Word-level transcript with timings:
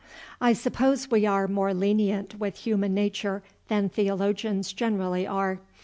I 0.41 0.53
suppose 0.53 1.11
we 1.11 1.27
are 1.27 1.47
more 1.47 1.75
lenient 1.75 2.39
with 2.39 2.55
human 2.57 2.95
nature 2.95 3.43
than 3.67 3.87
theologians 3.87 4.73
generally 4.73 5.27
are. 5.27 5.59